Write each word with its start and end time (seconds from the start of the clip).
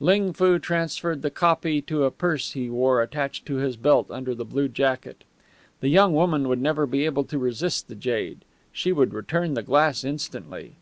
Ling 0.00 0.32
Foo 0.32 0.58
transferred 0.58 1.20
the 1.20 1.30
copy 1.30 1.82
to 1.82 2.04
a 2.04 2.10
purse 2.10 2.52
he 2.52 2.70
wore 2.70 3.02
attached 3.02 3.44
to 3.44 3.56
his 3.56 3.76
belt 3.76 4.10
under 4.10 4.34
the 4.34 4.42
blue 4.46 4.66
jacket. 4.66 5.24
The 5.80 5.88
young 5.90 6.14
woman 6.14 6.48
would 6.48 6.62
never 6.62 6.86
be 6.86 7.04
able 7.04 7.24
to 7.24 7.36
resist 7.38 7.88
the 7.88 7.94
jade. 7.94 8.46
She 8.72 8.92
would 8.92 9.12
return 9.12 9.52
the 9.52 9.62
glass 9.62 10.02
instantly. 10.02 10.76